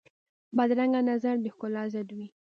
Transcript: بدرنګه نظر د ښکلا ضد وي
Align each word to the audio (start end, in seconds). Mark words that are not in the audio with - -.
بدرنګه 0.57 1.01
نظر 1.11 1.35
د 1.41 1.45
ښکلا 1.53 1.83
ضد 1.93 2.09
وي 2.17 2.27